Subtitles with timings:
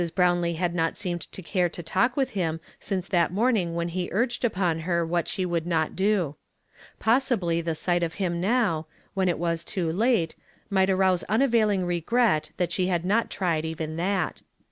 [0.01, 3.89] lirownlce had not seemed to care to talk with him since that morn ing when
[3.89, 6.33] he urged upon her what she would not do.
[6.97, 10.33] Possibly the sight of him now, when it was too bite,
[10.71, 14.41] might arouse unavailing regret that she had not tried even that.